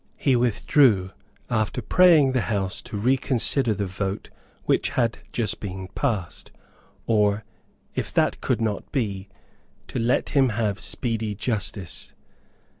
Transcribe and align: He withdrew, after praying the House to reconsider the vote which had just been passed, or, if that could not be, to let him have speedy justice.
He 0.17 0.35
withdrew, 0.35 1.11
after 1.47 1.79
praying 1.79 2.31
the 2.31 2.41
House 2.41 2.81
to 2.81 2.97
reconsider 2.97 3.75
the 3.75 3.85
vote 3.85 4.31
which 4.63 4.89
had 4.89 5.19
just 5.31 5.59
been 5.59 5.89
passed, 5.89 6.51
or, 7.05 7.45
if 7.93 8.11
that 8.15 8.41
could 8.41 8.61
not 8.61 8.91
be, 8.91 9.29
to 9.89 9.99
let 9.99 10.29
him 10.29 10.49
have 10.49 10.79
speedy 10.79 11.35
justice. 11.35 12.13